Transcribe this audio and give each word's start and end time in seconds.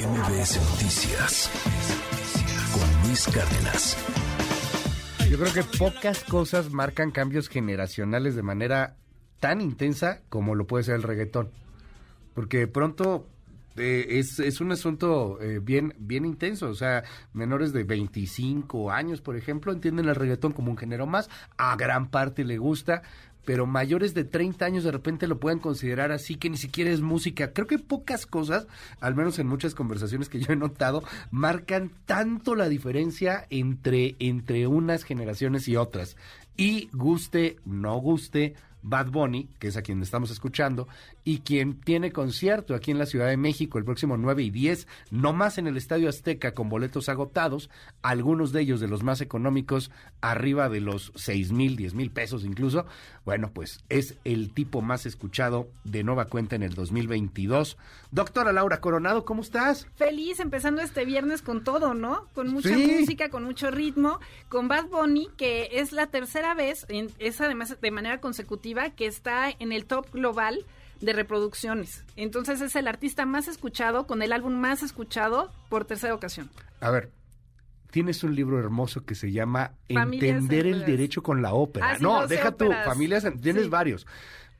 MBS 0.00 0.56
Noticias 0.70 1.50
con 2.72 3.06
Luis 3.06 3.26
Cárdenas. 3.26 3.96
Yo 5.28 5.38
creo 5.38 5.52
que 5.52 5.78
pocas 5.78 6.24
cosas 6.24 6.70
marcan 6.70 7.10
cambios 7.10 7.50
generacionales 7.50 8.34
de 8.34 8.42
manera 8.42 8.96
tan 9.40 9.60
intensa 9.60 10.22
como 10.30 10.54
lo 10.54 10.66
puede 10.66 10.84
ser 10.84 10.94
el 10.94 11.02
reggaetón. 11.02 11.50
Porque 12.32 12.60
de 12.60 12.66
pronto 12.66 13.26
eh, 13.76 14.06
es, 14.18 14.60
un 14.62 14.72
asunto 14.72 15.38
eh, 15.40 15.60
bien, 15.62 15.94
bien 15.98 16.24
intenso. 16.24 16.68
O 16.68 16.74
sea, 16.74 17.04
menores 17.34 17.74
de 17.74 17.84
25 17.84 18.90
años, 18.90 19.20
por 19.20 19.36
ejemplo, 19.36 19.70
entienden 19.70 20.08
el 20.08 20.14
reggaetón 20.14 20.52
como 20.52 20.70
un 20.70 20.78
género 20.78 21.06
más. 21.06 21.28
A 21.58 21.76
gran 21.76 22.10
parte 22.10 22.44
le 22.44 22.56
gusta 22.56 23.02
pero 23.44 23.66
mayores 23.66 24.14
de 24.14 24.24
30 24.24 24.64
años 24.64 24.84
de 24.84 24.92
repente 24.92 25.26
lo 25.26 25.38
pueden 25.38 25.58
considerar 25.58 26.12
así, 26.12 26.36
que 26.36 26.50
ni 26.50 26.56
siquiera 26.56 26.90
es 26.90 27.00
música. 27.00 27.52
Creo 27.52 27.66
que 27.66 27.78
pocas 27.78 28.26
cosas, 28.26 28.66
al 29.00 29.14
menos 29.14 29.38
en 29.38 29.46
muchas 29.46 29.74
conversaciones 29.74 30.28
que 30.28 30.40
yo 30.40 30.52
he 30.52 30.56
notado, 30.56 31.02
marcan 31.30 31.90
tanto 32.06 32.54
la 32.54 32.68
diferencia 32.68 33.46
entre, 33.50 34.16
entre 34.18 34.66
unas 34.66 35.04
generaciones 35.04 35.68
y 35.68 35.76
otras. 35.76 36.16
Y 36.56 36.88
guste, 36.92 37.56
no 37.64 37.96
guste, 37.96 38.54
Bad 38.82 39.10
Bunny, 39.10 39.48
que 39.58 39.68
es 39.68 39.76
a 39.76 39.82
quien 39.82 40.02
estamos 40.02 40.30
escuchando, 40.30 40.88
y 41.24 41.40
quien 41.40 41.80
tiene 41.80 42.12
concierto 42.12 42.74
aquí 42.74 42.90
en 42.90 42.98
la 42.98 43.06
Ciudad 43.06 43.28
de 43.28 43.36
México 43.36 43.78
el 43.78 43.84
próximo 43.84 44.16
9 44.16 44.42
y 44.42 44.50
10, 44.50 44.86
no 45.10 45.32
más 45.32 45.58
en 45.58 45.66
el 45.66 45.76
Estadio 45.76 46.08
Azteca 46.08 46.52
con 46.52 46.68
boletos 46.68 47.08
agotados, 47.08 47.70
algunos 48.02 48.52
de 48.52 48.62
ellos 48.62 48.80
de 48.80 48.88
los 48.88 49.02
más 49.02 49.20
económicos, 49.20 49.90
arriba 50.20 50.68
de 50.68 50.80
los 50.80 51.12
6 51.16 51.52
mil, 51.52 51.76
10 51.76 51.94
mil 51.94 52.10
pesos 52.10 52.44
incluso. 52.44 52.86
Bueno, 53.24 53.50
pues 53.52 53.80
es 53.88 54.16
el 54.24 54.52
tipo 54.52 54.82
más 54.82 55.06
escuchado 55.06 55.68
de 55.84 56.02
nueva 56.02 56.26
cuenta 56.26 56.56
en 56.56 56.62
el 56.62 56.74
2022. 56.74 57.76
Doctora 58.10 58.52
Laura 58.52 58.80
Coronado, 58.80 59.24
¿cómo 59.24 59.42
estás? 59.42 59.86
Feliz, 59.94 60.40
empezando 60.40 60.82
este 60.82 61.04
viernes 61.04 61.42
con 61.42 61.64
todo, 61.64 61.94
¿no? 61.94 62.26
Con 62.34 62.48
mucha 62.48 62.76
música, 62.76 63.28
con 63.28 63.44
mucho 63.44 63.70
ritmo, 63.70 64.20
con 64.48 64.68
Bad 64.68 64.86
Bunny, 64.88 65.28
que 65.36 65.68
es 65.72 65.92
la 65.92 66.06
tercera 66.08 66.54
vez, 66.54 66.86
es 67.18 67.40
además 67.40 67.76
de 67.80 67.90
manera 67.90 68.20
consecutiva, 68.20 68.69
que 68.96 69.06
está 69.06 69.50
en 69.58 69.72
el 69.72 69.84
top 69.84 70.12
global 70.12 70.64
de 71.00 71.12
reproducciones. 71.12 72.04
Entonces 72.16 72.60
es 72.60 72.76
el 72.76 72.86
artista 72.86 73.26
más 73.26 73.48
escuchado, 73.48 74.06
con 74.06 74.22
el 74.22 74.32
álbum 74.32 74.54
más 74.54 74.82
escuchado 74.82 75.50
por 75.68 75.84
tercera 75.84 76.14
ocasión. 76.14 76.50
A 76.80 76.90
ver, 76.90 77.10
tienes 77.90 78.22
un 78.22 78.34
libro 78.34 78.58
hermoso 78.58 79.04
que 79.04 79.14
se 79.14 79.32
llama 79.32 79.72
Entender 79.88 80.66
el 80.66 80.84
derecho 80.84 81.22
con 81.22 81.42
la 81.42 81.54
ópera. 81.54 81.92
Ah, 81.92 81.96
no, 82.00 82.26
deja 82.26 82.52
tu 82.52 82.70
familias, 82.84 83.26
tienes 83.40 83.70
varios. 83.70 84.06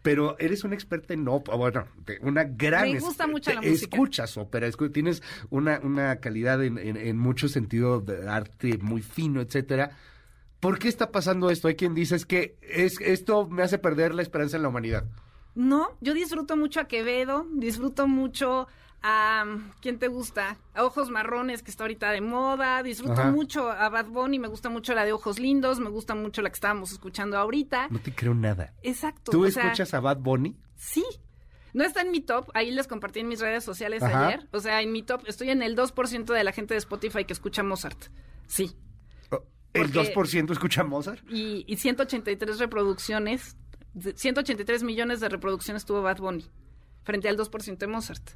Pero 0.03 0.35
eres 0.39 0.65
una 0.65 0.75
experta 0.75 1.13
en 1.13 1.29
ópera, 1.29 1.59
bueno, 1.59 1.85
una 2.23 2.45
gran... 2.45 2.91
Me 2.91 3.01
gusta 3.01 3.27
mucho 3.27 3.53
la 3.53 3.61
música. 3.61 3.97
Escuchas 3.97 4.39
ópera, 4.39 4.71
tienes 4.95 5.23
una, 5.51 5.79
una 5.83 6.17
calidad 6.17 6.65
en, 6.65 6.79
en, 6.79 6.97
en 6.97 7.19
mucho 7.19 7.49
sentido 7.49 8.01
de 8.01 8.27
arte 8.27 8.79
muy 8.79 9.03
fino, 9.03 9.43
etcétera. 9.43 9.91
¿Por 10.61 10.79
qué 10.79 10.89
está 10.89 11.11
pasando 11.11 11.51
esto? 11.51 11.69
Hay 11.69 11.75
quien 11.75 11.95
dice 11.95 12.17
es 12.17 12.27
que 12.27 12.59
es, 12.61 13.01
esto 13.01 13.49
me 13.49 13.63
hace 13.63 13.79
perder 13.79 14.15
la 14.15 14.23
esperanza 14.23 14.57
en 14.57 14.63
la 14.63 14.69
humanidad. 14.69 15.05
No, 15.55 15.97
yo 16.01 16.15
disfruto 16.15 16.57
mucho 16.57 16.81
a 16.81 16.85
Quevedo, 16.85 17.47
disfruto 17.53 18.07
mucho 18.07 18.69
a 19.03 19.45
¿quién 19.81 19.99
te 19.99 20.09
gusta? 20.09 20.59
A 20.75 20.85
Ojos 20.85 21.11
Marrones, 21.11 21.63
que 21.63 21.71
está 21.71 21.85
ahorita 21.85 22.11
de 22.11 22.21
moda, 22.21 22.83
disfruto 22.83 23.25
mucho 23.25 23.71
a 23.71 23.89
Bad 23.89 24.07
Bunny, 24.07 24.39
me 24.39 24.49
gusta 24.49 24.69
mucho 24.69 24.95
la 24.95 25.05
de 25.05 25.13
Ojos 25.13 25.39
Lindos, 25.39 25.81
me 25.81 25.89
gusta 25.89 26.15
mucho 26.15 26.43
la 26.43 26.51
que 26.51 26.55
estábamos 26.55 26.93
escuchando 26.93 27.39
ahorita. 27.39 27.89
No 27.91 27.99
te 27.99 28.15
creo 28.15 28.35
nada. 28.35 28.75
Exacto. 28.83 29.33
¿Tú 29.33 29.47
escuchas 29.47 29.95
a 29.95 30.01
Bad 30.01 30.19
Bunny? 30.19 30.57
Sí. 30.77 31.05
No 31.73 31.85
está 31.85 32.03
en 32.03 32.11
mi 32.11 32.21
top, 32.21 32.51
ahí 32.55 32.71
les 32.71 32.89
compartí 32.89 33.21
en 33.21 33.29
mis 33.29 33.41
redes 33.41 33.65
sociales 33.65 34.03
ayer. 34.03 34.49
O 34.53 34.61
sea, 34.61 34.83
en 34.83 34.93
mi 34.93 35.03
top 35.03 35.23
estoy 35.27 35.51
en 35.51 35.63
el 35.63 35.77
2% 35.77 36.25
de 36.25 36.45
la 36.45 36.53
gente 36.53 36.75
de 36.75 36.79
Spotify 36.79 37.25
que 37.25 37.33
escucha 37.33 37.63
Mozart. 37.63 38.07
Sí. 38.47 38.77
¿El 39.73 39.93
2% 39.93 40.51
escucha 40.53 40.85
Mozart? 40.85 41.23
Y, 41.31 41.65
y 41.67 41.77
183 41.77 42.59
reproducciones 42.59 43.57
183 43.95 44.83
millones 44.83 45.21
de 45.21 45.29
reproducciones 45.29 45.85
tuvo 45.85 46.03
Bad 46.03 46.19
Bunny 46.19 46.45
frente 47.03 47.29
al 47.29 47.37
2% 47.37 47.79
de 47.79 47.87
Mozart. 47.87 48.31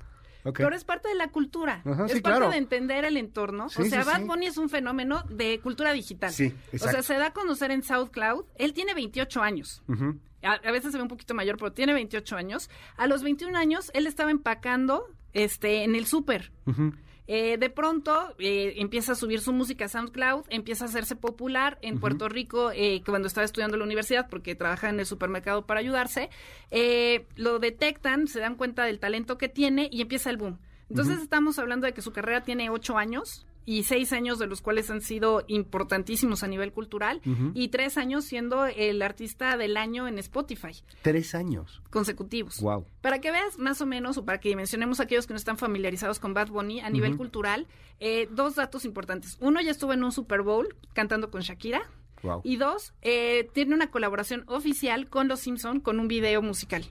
Pero 0.52 0.74
es 0.74 0.84
parte 0.84 1.08
de 1.08 1.14
la 1.14 1.28
cultura, 1.28 1.82
es 2.06 2.20
parte 2.20 2.48
de 2.50 2.56
entender 2.58 3.06
el 3.06 3.16
entorno. 3.16 3.66
o 3.66 3.68
sea, 3.68 4.04
Bad 4.04 4.26
Bunny 4.26 4.46
es 4.46 4.58
un 4.58 4.68
fenómeno 4.68 5.22
de 5.30 5.58
cultura 5.60 5.92
digital. 5.92 6.30
o 6.30 6.78
sea, 6.78 7.02
se 7.02 7.14
da 7.14 7.28
a 7.28 7.32
conocer 7.32 7.70
en 7.70 7.82
SoundCloud. 7.82 8.44
Él 8.56 8.74
tiene 8.74 8.92
28 8.92 9.42
años. 9.42 9.82
a, 10.42 10.70
veces 10.70 10.92
se 10.92 10.98
ve 10.98 11.02
un 11.02 11.08
poquito 11.08 11.32
mayor, 11.32 11.56
pero 11.56 11.72
tiene 11.72 11.94
28 11.94 12.36
años. 12.36 12.68
A 12.96 13.06
los 13.06 13.22
21 13.22 13.56
años, 13.56 13.90
él 13.94 14.06
estaba 14.06 14.30
empacando 14.30 15.08
este, 15.32 15.82
en 15.82 15.94
el 15.94 16.04
súper. 16.04 16.52
Eh, 17.26 17.56
de 17.56 17.70
pronto 17.70 18.34
eh, 18.38 18.74
empieza 18.76 19.12
a 19.12 19.14
subir 19.14 19.40
su 19.40 19.52
música 19.52 19.86
a 19.86 19.88
SoundCloud, 19.88 20.44
empieza 20.50 20.84
a 20.84 20.88
hacerse 20.88 21.16
popular 21.16 21.78
en 21.80 21.98
Puerto 21.98 22.28
Rico 22.28 22.70
eh, 22.72 23.02
cuando 23.06 23.28
estaba 23.28 23.46
estudiando 23.46 23.76
en 23.76 23.80
la 23.80 23.86
universidad 23.86 24.28
porque 24.28 24.54
trabaja 24.54 24.90
en 24.90 25.00
el 25.00 25.06
supermercado 25.06 25.64
para 25.66 25.80
ayudarse. 25.80 26.28
lo 27.36 27.58
detectan, 27.58 28.28
se 28.28 28.40
dan 28.40 28.56
cuenta 28.56 28.84
del 28.84 28.98
talento 28.98 29.38
que 29.38 29.48
tiene 29.48 29.88
y 29.90 30.02
empieza 30.02 30.30
el 30.30 30.36
boom. 30.36 30.58
Entonces 30.90 31.20
estamos 31.20 31.58
hablando 31.58 31.86
de 31.86 31.94
que 31.94 32.02
su 32.02 32.12
carrera 32.12 32.42
tiene 32.42 32.68
ocho 32.68 32.98
años 32.98 33.46
y 33.66 33.84
seis 33.84 34.12
años 34.12 34.38
de 34.38 34.46
los 34.46 34.60
cuales 34.60 34.90
han 34.90 35.00
sido 35.00 35.44
importantísimos 35.46 36.42
a 36.42 36.48
nivel 36.48 36.72
cultural 36.72 37.20
y 37.54 37.68
tres 37.68 37.96
años 37.98 38.24
siendo 38.24 38.66
el 38.66 39.02
artista 39.02 39.56
del 39.56 39.76
año 39.76 40.06
en 40.08 40.18
Spotify. 40.18 40.72
Tres 41.02 41.34
años. 41.34 41.82
Consecutivos. 41.90 42.60
Wow. 42.60 42.86
Para 43.00 43.20
que 43.20 43.30
veas 43.30 43.58
más 43.58 43.80
o 43.80 43.86
menos, 43.86 44.16
o 44.18 44.24
para 44.24 44.40
que 44.40 44.54
mencionemos 44.56 45.00
a 45.00 45.04
aquellos 45.04 45.26
que 45.26 45.32
no 45.32 45.38
están 45.38 45.58
familiarizados 45.58 46.18
con 46.18 46.34
Bad 46.34 46.48
Bunny 46.48 46.80
a 46.80 46.90
nivel 46.90 47.16
cultural, 47.16 47.66
eh, 48.00 48.28
dos 48.30 48.54
datos 48.56 48.84
importantes. 48.84 49.36
Uno, 49.40 49.60
ya 49.60 49.70
estuvo 49.70 49.92
en 49.92 50.04
un 50.04 50.12
Super 50.12 50.42
Bowl 50.42 50.74
cantando 50.92 51.30
con 51.30 51.42
Shakira. 51.42 51.82
Wow. 52.22 52.40
Y 52.42 52.56
dos, 52.56 52.94
eh, 53.02 53.50
tiene 53.52 53.74
una 53.74 53.90
colaboración 53.90 54.44
oficial 54.46 55.08
con 55.08 55.28
Los 55.28 55.40
Simpson 55.40 55.80
con 55.80 56.00
un 56.00 56.08
video 56.08 56.40
musical. 56.40 56.86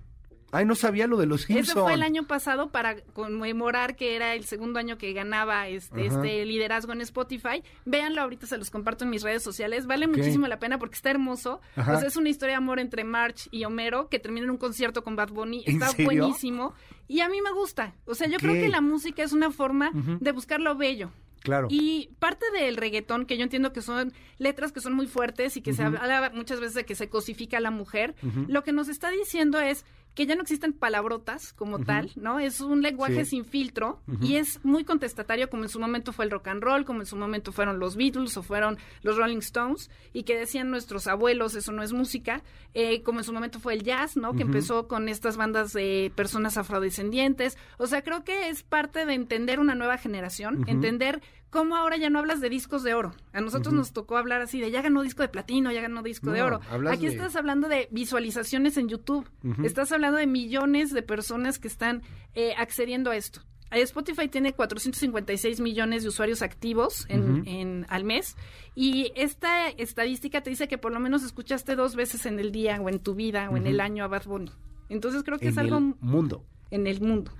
Ay, 0.53 0.66
no 0.66 0.75
sabía 0.75 1.08
lo 1.08 1.18
de 1.18 1.25
los 1.25 1.41
Simpsons. 1.41 1.69
Ese 1.69 1.80
fue 1.81 1.96
el 1.96 2.03
año 2.03 2.28
pasado 2.28 2.69
para 2.69 3.02
conmemorar 3.02 3.96
que 3.96 4.16
era 4.16 4.36
el 4.36 4.46
segundo 4.46 4.78
año 4.78 5.00
que 5.00 5.12
ganaba 5.12 5.68
este, 5.68 6.06
este 6.06 6.46
liderazgo 6.46 6.94
en 6.94 7.02
Spotify. 7.02 7.64
Véanlo 7.86 8.22
ahorita, 8.22 8.46
se 8.46 8.59
los 8.59 8.69
comparto 8.69 9.03
en 9.03 9.09
mis 9.09 9.24
redes 9.24 9.42
sociales. 9.42 9.88
Vale 9.88 10.08
muchísimo 10.08 10.47
la 10.47 10.59
pena 10.59 10.78
porque 10.78 10.96
está 10.96 11.09
hermoso. 11.09 11.59
es 12.06 12.18
una 12.18 12.30
historia 12.30 12.53
de 12.53 12.58
amor 12.58 12.80
entre 12.80 13.03
March 13.03 13.47
y 13.50 13.66
Homero 13.66 14.09
que 14.09 14.19
termina 14.19 14.46
en 14.46 14.52
un 14.52 14.58
concierto 14.58 15.03
con 15.03 15.16
Bad 15.16 15.30
Bunny. 15.30 15.63
Está 15.66 15.90
buenísimo. 16.03 16.75
Y 17.08 17.22
a 17.22 17.30
mí 17.30 17.42
me 17.42 17.52
gusta. 17.52 17.96
O 18.06 18.13
sea, 18.13 18.28
yo 18.28 18.38
creo 18.38 18.53
que 18.53 18.69
la 18.69 18.81
música 18.81 19.24
es 19.24 19.34
una 19.34 19.50
forma 19.50 19.92
de 19.94 20.31
buscar 20.31 20.59
lo 20.59 20.75
bello. 20.75 21.12
Claro. 21.42 21.68
Y 21.69 22.09
parte 22.19 22.46
del 22.53 22.78
reggaetón, 22.78 23.25
que 23.25 23.38
yo 23.38 23.44
entiendo 23.44 23.74
que 23.74 23.81
son 23.81 24.13
letras 24.38 24.72
que 24.72 24.80
son 24.80 24.94
muy 24.94 25.08
fuertes 25.08 25.58
y 25.58 25.62
que 25.62 25.74
se 25.74 25.84
habla 25.84 26.31
muchas 26.34 26.62
veces 26.62 26.75
de 26.75 26.86
que 26.86 26.96
se 26.96 27.09
cosifica 27.09 27.58
a 27.58 27.59
la 27.59 27.72
mujer, 27.72 28.16
lo 28.47 28.63
que 28.63 28.72
nos 28.72 28.88
está 28.88 29.09
diciendo 29.09 29.59
es 29.59 29.86
que 30.16 30.25
ya 30.25 30.35
no 30.35 30.41
existen 30.44 30.74
palabrotas 30.74 31.53
como 31.53 31.79
tal, 31.79 32.12
¿no? 32.16 32.40
Es 32.40 32.62
un 32.62 32.81
lenguaje 32.81 33.25
sin 33.25 33.46
filtro 33.46 34.01
y 34.22 34.35
es 34.35 34.63
muy 34.63 34.84
contestatario 34.84 35.50
como 35.50 35.63
en 35.63 35.69
su 35.69 35.79
momento 35.79 36.13
fue 36.13 36.25
el 36.25 36.31
rock 36.31 36.50
and 36.50 36.63
roll, 36.63 36.85
como 36.85 37.00
en 37.00 37.06
su 37.06 37.16
momento 37.16 37.51
fueron 37.51 37.79
los 37.79 37.96
Beatles 37.96 38.38
o 38.38 38.44
fueron 38.44 38.78
los 39.01 39.18
Rolling 39.18 39.38
Stones 39.38 39.90
y 40.13 40.24
que 40.24 40.38
decían 40.38 40.69
nuestros 40.69 41.07
abuelos, 41.07 41.56
eso 41.56 41.72
no 41.72 41.81
es 41.81 41.94
música, 41.94 42.44
eh, 42.74 43.01
como 43.01 43.19
en 43.19 43.24
su 43.24 43.34
momento 43.34 43.59
fue 43.59 43.74
el 43.74 43.84
jazz, 43.84 44.16
¿no? 44.16 44.34
Que 44.34 44.44
empezó 44.44 44.88
con 44.88 45.09
estas 45.09 45.35
bandas 45.35 45.74
de 45.74 46.12
personas 46.16 46.57
afrodescendientes. 46.57 47.57
O 47.78 47.88
sea, 47.88 48.03
creo 48.03 48.24
que 48.24 48.50
es 48.50 48.63
parte 48.63 49.06
de 49.06 49.13
entender 49.13 49.59
una 49.59 49.75
nueva 49.75 49.97
generación, 49.97 50.63
entender 50.68 51.22
cómo 51.53 51.75
ahora 51.75 51.97
ya 51.97 52.09
no 52.09 52.18
hablas 52.18 52.41
de 52.41 52.50
discos 52.50 52.81
de 52.81 52.96
oro. 52.96 53.14
A 53.31 53.40
nosotros 53.40 53.75
nos 53.75 53.94
tocó 53.94 54.18
hablar 54.18 54.41
así 54.41 54.59
de 54.59 54.72
ya 54.72 54.81
ganó 54.81 55.03
disco 55.03 55.22
de 55.22 55.30
platino, 55.30 55.72
ya 55.72 55.81
ganó 55.81 56.02
disco 56.02 56.31
de 56.31 56.41
oro. 56.41 56.59
Aquí 56.90 57.06
estás 57.06 57.36
hablando 57.36 57.69
de 57.69 57.88
visualizaciones 57.91 58.75
en 58.78 58.90
YouTube. 58.90 59.30
Estás 59.63 59.92
hablando 59.92 60.18
de 60.18 60.25
millones 60.25 60.92
de 60.92 61.03
personas 61.03 61.59
que 61.59 61.68
están 61.68 62.02
eh, 62.34 62.56
accediendo 62.58 63.12
a 63.12 63.16
esto. 63.16 63.42
Spotify 63.72 64.28
tiene 64.28 64.53
456 64.53 65.59
millones 65.59 66.01
de 66.01 66.10
usuarios 66.10 66.42
activos 66.42 67.06
en, 67.07 67.86
al 67.88 68.04
mes 68.04 68.36
y 68.75 69.12
esta 69.16 69.69
estadística 69.69 70.42
te 70.42 70.50
dice 70.50 70.68
que 70.68 70.80
por 70.80 70.92
lo 70.92 71.00
menos 71.00 71.24
escuchaste 71.24 71.75
dos 71.75 71.95
veces 71.95 72.25
en 72.25 72.39
el 72.39 72.51
día 72.51 72.81
o 72.81 72.89
en 72.89 73.00
tu 73.00 73.13
vida 73.13 73.50
o 73.51 73.57
en 73.57 73.68
el 73.68 73.80
año 73.80 74.04
a 74.04 74.07
Bad 74.07 74.25
Bunny. 74.25 74.51
Entonces 74.89 75.24
creo 75.24 75.38
que 75.38 75.50
es 75.50 75.57
algo... 75.57 75.80
mundo. 75.80 76.44
En 76.72 76.88
el 76.88 77.01
mundo. 77.01 77.31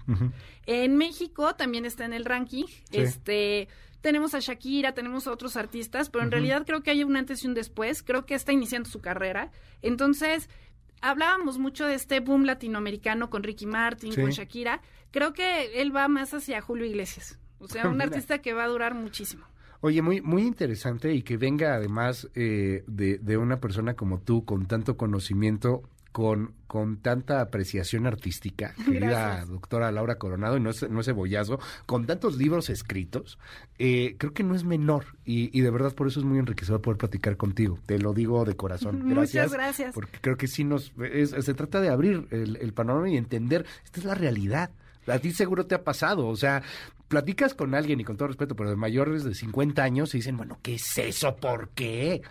En 0.68 0.98
México 0.98 1.56
también 1.56 1.86
está 1.86 2.06
en 2.06 2.14
el 2.14 2.26
ranking. 2.26 2.66
Este 2.92 3.68
tenemos 4.04 4.36
a 4.36 4.40
Shakira, 4.40 4.94
tenemos 4.94 5.28
a 5.28 5.32
otros 5.32 5.56
artistas, 5.56 6.10
pero 6.10 6.26
en 6.26 6.32
realidad 6.32 6.64
creo 6.66 6.84
que 6.84 6.92
hay 6.92 7.06
un 7.06 7.16
antes 7.16 7.44
y 7.44 7.48
un 7.48 7.54
después, 7.54 8.04
creo 8.04 8.26
que 8.26 8.36
está 8.36 8.52
iniciando 8.52 8.90
su 8.90 9.00
carrera. 9.00 9.50
Entonces, 9.82 10.50
hablábamos 11.02 11.58
mucho 11.58 11.88
de 11.88 11.96
este 11.96 12.20
boom 12.20 12.44
latinoamericano 12.44 13.30
con 13.30 13.44
Ricky 13.44 13.66
Martin, 13.66 14.14
con 14.14 14.30
Shakira, 14.30 14.82
creo 15.12 15.32
que 15.32 15.82
él 15.82 15.96
va 15.96 16.10
más 16.10 16.34
hacia 16.34 16.60
Julio 16.60 16.86
Iglesias, 16.86 17.40
o 17.60 17.68
sea, 17.70 17.88
un 17.90 18.02
artista 18.02 18.40
que 18.40 18.54
va 18.54 18.66
a 18.66 18.68
durar 18.68 18.94
muchísimo. 18.94 19.46
Oye, 19.80 20.02
muy, 20.02 20.20
muy 20.20 20.44
interesante 20.44 21.14
y 21.14 21.24
que 21.24 21.38
venga 21.38 21.74
además 21.74 22.30
eh, 22.36 22.84
de, 22.88 23.20
de 23.20 23.38
una 23.38 23.62
persona 23.62 23.94
como 23.94 24.20
tú 24.20 24.44
con 24.44 24.66
tanto 24.66 24.98
conocimiento 24.98 25.84
con, 26.14 26.54
con 26.68 26.98
tanta 27.02 27.42
apreciación 27.42 28.08
artística, 28.08 28.74
querida 28.86 29.44
doctora 29.46 29.92
Laura 29.92 30.16
Coronado, 30.18 30.56
y 30.56 30.62
no 30.62 30.70
es, 30.70 30.90
no 30.90 31.02
es 31.02 31.06
cebollazo, 31.08 31.60
con 31.86 32.06
tantos 32.06 32.38
libros 32.38 32.70
escritos, 32.70 33.38
eh, 33.80 34.16
creo 34.18 34.32
que 34.34 34.44
no 34.44 34.56
es 34.56 34.64
menor. 34.64 35.18
Y, 35.26 35.50
y 35.58 35.62
de 35.62 35.70
verdad 35.72 35.94
por 35.94 36.08
eso 36.08 36.22
es 36.22 36.26
muy 36.26 36.40
enriquecedor 36.40 36.82
poder 36.82 36.98
platicar 37.00 37.36
contigo. 37.36 37.78
Te 37.86 38.00
lo 38.00 38.14
digo 38.14 38.46
de 38.46 38.56
corazón. 38.56 39.02
Muchas 39.04 39.34
Gracias. 39.34 39.52
gracias. 39.52 39.94
Porque 39.94 40.20
creo 40.22 40.38
que 40.38 40.48
sí 40.48 40.64
nos... 40.64 40.94
es- 41.12 41.32
se 41.32 41.54
trata 41.54 41.82
de 41.82 41.90
abrir 41.90 42.28
el, 42.32 42.56
el 42.62 42.72
panorama 42.74 43.10
y 43.10 43.18
entender, 43.18 43.66
esta 43.84 44.00
es 44.00 44.06
la 44.06 44.16
realidad. 44.16 44.70
A 45.08 45.20
ti 45.20 45.32
seguro 45.34 45.66
te 45.66 45.76
ha 45.76 45.84
pasado, 45.84 46.28
o 46.28 46.36
sea, 46.38 46.64
platicas 47.10 47.54
con 47.54 47.76
alguien 47.76 48.00
y 48.00 48.04
con 48.06 48.16
todo 48.16 48.30
respeto, 48.30 48.56
pero 48.56 48.70
de 48.70 48.76
mayores 48.78 49.26
de 49.26 49.34
50 49.36 49.84
años 49.84 50.14
y 50.14 50.20
dicen, 50.20 50.38
bueno, 50.38 50.60
¿qué 50.62 50.76
es 50.76 50.98
eso? 50.98 51.36
¿Por 51.36 51.70
qué? 51.72 52.22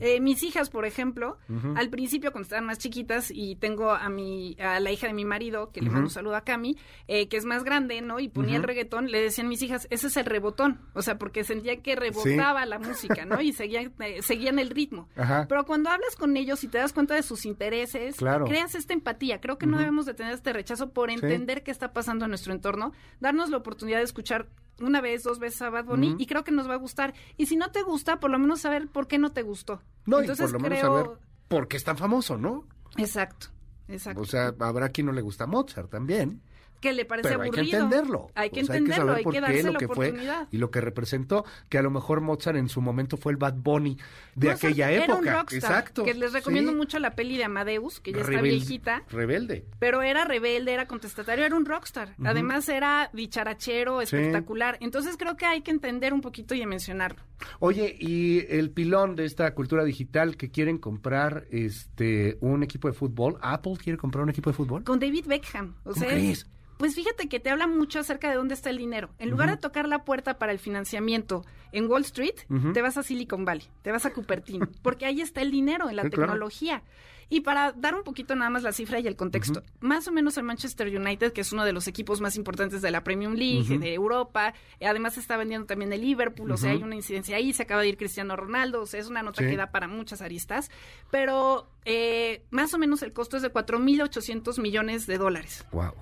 Eh, 0.00 0.20
mis 0.20 0.42
hijas, 0.42 0.70
por 0.70 0.84
ejemplo, 0.84 1.38
al 1.76 1.88
principio 1.90 2.32
cuando 2.32 2.44
estaban 2.44 2.64
más 2.64 2.78
chiquitas 2.78 3.30
y 3.32 3.56
tengo 3.56 3.90
a 3.90 4.08
mi 4.08 4.56
a 4.60 4.80
la 4.80 4.90
hija 4.90 5.06
de 5.06 5.12
mi 5.12 5.24
marido, 5.24 5.70
que 5.70 5.80
le 5.80 5.90
mando 5.90 6.06
un 6.06 6.10
saludo 6.10 6.36
a 6.36 6.42
Cami, 6.42 6.76
eh, 7.08 7.28
que 7.28 7.36
es 7.36 7.44
más 7.44 7.64
grande, 7.64 8.00
¿no? 8.00 8.18
Y 8.20 8.28
ponía 8.28 8.56
el 8.56 8.62
reggaetón, 8.62 9.10
le 9.10 9.20
decían 9.20 9.48
mis 9.48 9.62
hijas, 9.62 9.86
ese 9.90 10.06
es 10.08 10.16
el 10.16 10.24
rebotón, 10.24 10.80
o 10.94 11.02
sea, 11.02 11.18
porque 11.18 11.44
sentía 11.44 11.80
que 11.82 11.94
rebotaba 11.96 12.66
la 12.66 12.78
música, 12.78 13.24
¿no? 13.24 13.40
Y 13.40 13.52
seguían, 13.52 13.92
eh, 14.00 14.22
seguían 14.22 14.58
el 14.58 14.70
ritmo. 14.70 15.08
Ajá. 15.16 15.46
Pero 15.48 15.64
cuando 15.64 15.90
hablas 15.90 16.16
con 16.16 16.36
ellos 16.36 16.62
y 16.64 16.68
te 16.68 16.78
das 16.78 16.92
cuenta 16.92 17.14
de 17.14 17.22
sus 17.22 17.44
intereses, 17.46 18.16
Claro. 18.16 18.46
creas 18.46 18.74
esta 18.74 18.92
empatía. 18.92 19.40
Creo 19.40 19.58
que 19.58 19.66
no 19.66 19.78
debemos 19.78 20.06
de 20.06 20.14
tener 20.14 20.32
este 20.34 20.52
rechazo 20.52 20.90
por 20.90 21.10
entender 21.10 21.62
qué 21.62 21.70
está 21.70 21.92
pasando 21.92 22.24
en 22.24 22.30
nuestro 22.30 22.52
entorno, 22.52 22.92
darnos 23.20 23.50
la 23.50 23.58
oportunidad 23.58 23.98
de 23.98 24.04
escuchar 24.04 24.48
una 24.80 25.00
vez, 25.00 25.22
dos 25.22 25.38
veces 25.38 25.62
a 25.62 25.70
Bad 25.70 25.84
Bunny 25.84 26.16
y 26.18 26.26
creo 26.26 26.44
que 26.44 26.52
nos 26.52 26.68
va 26.68 26.74
a 26.74 26.78
gustar. 26.78 27.14
Y 27.36 27.46
si 27.46 27.56
no 27.56 27.70
te 27.70 27.82
gusta, 27.82 28.20
por 28.20 28.30
lo 28.30 28.38
menos 28.38 28.60
saber 28.60 28.88
por 28.88 29.06
qué 29.06 29.18
no 29.18 29.32
te 29.32 29.42
gustó. 29.42 29.82
No, 30.06 30.20
Entonces 30.20 30.48
y 30.48 30.52
por 30.52 30.60
lo 30.60 30.68
menos 30.68 30.80
saber 30.80 31.06
por 31.48 31.68
qué 31.68 31.76
es 31.76 31.84
tan 31.84 31.96
famoso, 31.96 32.36
¿no? 32.36 32.66
Exacto, 32.96 33.48
exacto. 33.88 34.20
O 34.20 34.24
sea, 34.24 34.54
habrá 34.58 34.88
quien 34.88 35.06
no 35.06 35.12
le 35.12 35.20
gusta 35.20 35.46
Mozart 35.46 35.90
también. 35.90 36.42
Que 36.82 36.92
le 36.92 37.06
parece 37.06 37.28
Pero 37.30 37.42
hay 37.42 37.50
que 37.50 37.60
entenderlo. 37.60 38.26
Hay 38.34 38.50
que 38.50 38.64
saber 38.64 38.92
hay 39.16 39.22
por 39.22 39.32
que 39.32 39.38
qué, 39.38 39.40
darse 39.40 39.62
lo 39.62 39.72
la 39.72 39.78
que 39.78 39.86
fue 39.86 40.08
oportunidad. 40.08 40.48
y 40.50 40.58
lo 40.58 40.70
que 40.70 40.80
representó, 40.82 41.44
que 41.70 41.78
a 41.78 41.82
lo 41.82 41.90
mejor 41.90 42.20
Mozart 42.20 42.58
en 42.58 42.68
su 42.68 42.82
momento 42.82 43.16
fue 43.16 43.32
el 43.32 43.38
Bad 43.38 43.54
Bunny 43.54 43.96
de 44.34 44.48
Mozart 44.48 44.64
aquella 44.64 44.90
Era 44.90 45.04
época. 45.04 45.18
un 45.18 45.26
rockstar, 45.26 45.56
Exacto. 45.70 46.04
Que 46.04 46.12
les 46.14 46.32
recomiendo 46.32 46.72
sí. 46.72 46.76
mucho 46.76 46.98
la 46.98 47.12
peli 47.14 47.38
de 47.38 47.44
Amadeus, 47.44 48.00
que 48.00 48.12
ya 48.12 48.20
está 48.20 48.42
viejita. 48.42 49.04
Rebelde. 49.08 49.64
Pero 49.78 50.02
era 50.02 50.24
rebelde, 50.24 50.72
era 50.74 50.86
contestatario, 50.86 51.44
era 51.46 51.56
un 51.56 51.64
rockstar. 51.64 52.14
Además 52.24 52.68
era 52.68 53.08
dicharachero, 53.12 54.02
espectacular. 54.02 54.76
Entonces 54.80 55.16
creo 55.16 55.36
que 55.36 55.46
hay 55.46 55.62
que 55.62 55.70
entender 55.70 56.12
un 56.12 56.20
poquito 56.20 56.54
y 56.54 56.66
mencionarlo. 56.66 57.22
Oye, 57.60 57.96
y 57.98 58.44
el 58.48 58.70
pilón 58.70 59.16
de 59.16 59.24
esta 59.24 59.54
cultura 59.54 59.84
digital 59.84 60.36
que 60.36 60.50
quieren 60.50 60.78
comprar 60.78 61.46
este 61.50 62.36
un 62.40 62.62
equipo 62.62 62.88
de 62.88 62.94
fútbol, 62.94 63.36
Apple 63.40 63.74
quiere 63.82 63.96
comprar 63.98 64.24
un 64.24 64.30
equipo 64.30 64.50
de 64.50 64.54
fútbol. 64.56 64.82
Con 64.84 64.98
David 64.98 65.26
Beckham. 65.26 65.74
O 65.84 65.90
¿Cómo 65.92 65.96
sea, 66.04 66.08
crees? 66.08 66.46
Pues 66.82 66.96
fíjate 66.96 67.28
que 67.28 67.38
te 67.38 67.48
habla 67.48 67.68
mucho 67.68 68.00
acerca 68.00 68.28
de 68.28 68.34
dónde 68.34 68.54
está 68.54 68.68
el 68.68 68.76
dinero. 68.76 69.10
En 69.20 69.30
lugar 69.30 69.48
de 69.48 69.56
tocar 69.56 69.86
la 69.86 70.02
puerta 70.04 70.36
para 70.40 70.50
el 70.50 70.58
financiamiento 70.58 71.44
en 71.70 71.86
Wall 71.88 72.02
Street, 72.02 72.34
te 72.74 72.82
vas 72.82 72.96
a 72.98 73.04
Silicon 73.04 73.44
Valley, 73.44 73.68
te 73.82 73.92
vas 73.92 74.04
a 74.04 74.12
Cupertino, 74.12 74.66
porque 74.82 75.06
ahí 75.06 75.20
está 75.20 75.42
el 75.42 75.52
dinero 75.52 75.88
en 75.88 75.94
la 75.94 76.02
Sí, 76.02 76.10
claro. 76.10 76.24
tecnología. 76.32 76.82
Y 77.28 77.42
para 77.42 77.70
dar 77.70 77.94
un 77.94 78.02
poquito 78.02 78.34
nada 78.34 78.50
más 78.50 78.64
la 78.64 78.72
cifra 78.72 78.98
y 78.98 79.06
el 79.06 79.14
contexto, 79.14 79.62
más 79.78 80.08
o 80.08 80.12
menos 80.12 80.36
el 80.38 80.42
Manchester 80.42 80.88
United, 80.88 81.32
que 81.32 81.42
es 81.42 81.52
uno 81.52 81.64
de 81.64 81.72
los 81.72 81.86
equipos 81.86 82.20
más 82.20 82.34
importantes 82.36 82.82
de 82.82 82.90
la 82.90 83.04
Premium 83.04 83.34
League, 83.34 83.78
de 83.78 83.94
Europa, 83.94 84.52
eh, 84.80 84.88
además 84.88 85.14
se 85.14 85.20
está 85.20 85.36
vendiendo 85.36 85.68
también 85.68 85.92
el 85.92 86.00
Liverpool, 86.00 86.50
o 86.50 86.56
sea, 86.56 86.72
hay 86.72 86.82
una 86.82 86.96
incidencia 86.96 87.36
ahí, 87.36 87.52
se 87.52 87.62
acaba 87.62 87.82
de 87.82 87.88
ir 87.90 87.96
Cristiano 87.96 88.34
Ronaldo, 88.34 88.82
o 88.82 88.86
sea, 88.86 88.98
es 88.98 89.06
una 89.06 89.22
nota 89.22 89.40
Sí. 89.44 89.48
que 89.48 89.56
da 89.56 89.70
para 89.70 89.86
muchas 89.86 90.20
aristas, 90.20 90.68
pero 91.12 91.68
eh, 91.84 92.42
más 92.50 92.74
o 92.74 92.78
menos 92.78 93.02
el 93.02 93.12
costo 93.12 93.36
es 93.36 93.42
de 93.44 93.52
4.800 93.52 94.60
millones 94.60 95.06
de 95.06 95.16
dólares 95.16 95.64
Wow. 95.70 95.92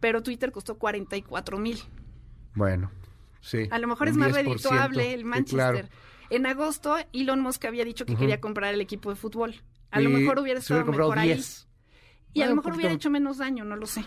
Pero 0.00 0.22
Twitter 0.22 0.52
costó 0.52 0.78
44 0.78 1.58
mil. 1.58 1.78
Bueno, 2.54 2.90
sí. 3.40 3.68
A 3.70 3.78
lo 3.78 3.88
mejor 3.88 4.08
es 4.08 4.16
más 4.16 4.30
10%. 4.32 4.34
redituable 4.34 5.12
el 5.14 5.20
Sí, 5.20 5.24
Manchester. 5.24 5.56
claro. 5.86 5.88
En 6.30 6.46
agosto, 6.46 6.96
Elon 7.12 7.40
Musk 7.40 7.64
había 7.64 7.84
dicho 7.84 8.04
que 8.04 8.14
quería 8.16 8.40
comprar 8.40 8.74
el 8.74 8.80
equipo 8.80 9.08
de 9.10 9.16
fútbol. 9.16 9.54
A 9.90 10.00
lo 10.00 10.10
mejor 10.10 10.38
hubiera 10.38 10.60
estado 10.60 10.84
mejor 10.84 11.18
ahí. 11.18 11.28
10. 11.28 11.68
Y 12.34 12.42
a 12.42 12.46
lo 12.46 12.56
mejor 12.56 12.74
hubiera 12.74 12.92
hecho 12.92 13.08
menos 13.10 13.38
daño, 13.38 13.64
no 13.64 13.76
lo 13.76 13.86
sé. 13.86 14.04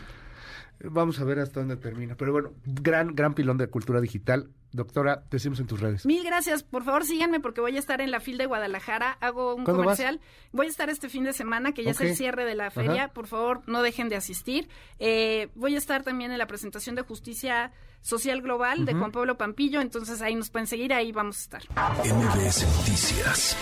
Vamos 0.89 1.19
a 1.19 1.24
ver 1.24 1.39
hasta 1.39 1.60
dónde 1.60 1.78
termina. 1.78 2.16
Pero 2.16 2.31
bueno, 2.31 2.51
gran, 2.66 3.16
gran 3.16 3.33
pilón 3.33 3.57
de 3.57 3.68
cultura 3.68 4.01
digital. 4.01 4.50
Doctora, 4.72 5.24
te 5.24 5.36
decimos 5.38 5.60
en 5.60 5.68
tus 5.68 5.80
redes. 5.80 6.06
Mil 6.06 6.24
gracias. 6.24 6.63
Por 6.63 6.83
favor, 6.83 7.06
síganme 7.06 7.39
porque 7.39 7.60
voy 7.60 7.75
a 7.75 7.80
estar 7.80 8.00
en 8.00 8.10
la 8.10 8.19
FIL 8.19 8.38
de 8.38 8.45
Guadalajara. 8.45 9.18
Hago 9.19 9.56
un 9.56 9.66
comercial. 9.66 10.22
Voy 10.54 10.68
a 10.68 10.69
estar 10.69 10.89
este 10.89 11.10
fin 11.10 11.24
de 11.24 11.33
semana, 11.33 11.74
que 11.74 11.83
ya 11.83 11.92
es 11.92 12.01
el 12.01 12.16
cierre 12.16 12.45
de 12.45 12.56
la 12.56 12.72
feria. 12.72 13.06
Ajá. 13.06 13.13
Por 13.13 13.28
favor, 13.28 13.62
no 13.68 13.81
dejen 13.81 14.07
de 14.07 14.16
asistir. 14.16 14.69
Eh, 15.00 15.50
voy 15.56 15.75
a 15.75 15.78
estar 15.78 16.04
también 16.04 16.31
en 16.31 16.38
la 16.38 16.48
presentación 16.48 16.95
de 16.95 17.01
Justicia 17.01 17.72
Social 18.01 18.42
Global 18.42 18.86
de 18.86 18.94
Juan 18.94 19.12
Pablo 19.12 19.38
Pampillo. 19.38 19.81
Entonces 19.81 20.22
ahí 20.22 20.36
nos 20.36 20.50
pueden 20.50 20.68
seguir. 20.68 20.94
Ahí 20.94 21.12
vamos 21.12 21.38
a 21.38 21.42
estar. 21.42 21.63
MBS 22.06 22.66
Noticias 22.77 23.57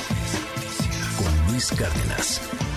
con 1.17 1.51
Luis 1.51 1.69
Cárdenas. 1.71 2.68